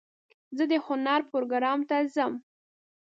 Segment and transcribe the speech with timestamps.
[0.57, 2.33] زه د هنر پروګرام ته ځم.